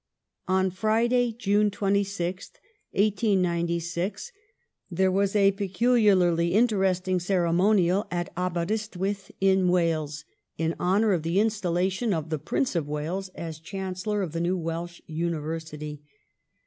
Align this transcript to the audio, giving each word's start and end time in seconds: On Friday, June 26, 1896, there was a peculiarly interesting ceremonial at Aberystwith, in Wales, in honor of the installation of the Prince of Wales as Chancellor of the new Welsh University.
On 0.47 0.71
Friday, 0.71 1.31
June 1.31 1.69
26, 1.69 2.53
1896, 2.89 4.31
there 4.89 5.11
was 5.11 5.35
a 5.35 5.51
peculiarly 5.51 6.55
interesting 6.55 7.19
ceremonial 7.19 8.07
at 8.09 8.33
Aberystwith, 8.35 9.29
in 9.39 9.67
Wales, 9.67 10.25
in 10.57 10.73
honor 10.79 11.11
of 11.13 11.21
the 11.21 11.39
installation 11.39 12.15
of 12.15 12.31
the 12.31 12.39
Prince 12.39 12.75
of 12.75 12.87
Wales 12.87 13.29
as 13.35 13.59
Chancellor 13.59 14.23
of 14.23 14.31
the 14.31 14.41
new 14.41 14.57
Welsh 14.57 15.01
University. 15.05 16.01